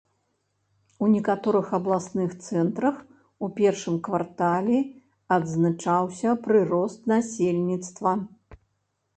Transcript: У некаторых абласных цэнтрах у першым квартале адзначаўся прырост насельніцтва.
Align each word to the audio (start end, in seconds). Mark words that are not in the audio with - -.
У 1.03 1.09
некаторых 1.15 1.67
абласных 1.77 2.31
цэнтрах 2.45 2.97
у 3.47 3.51
першым 3.59 3.99
квартале 4.09 4.79
адзначаўся 5.37 6.29
прырост 6.49 6.99
насельніцтва. 7.13 8.11